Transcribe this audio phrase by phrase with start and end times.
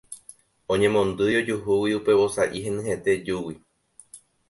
[0.75, 3.59] Oñemondýi ojuhúgui upe vosa'i henyhẽte júgui.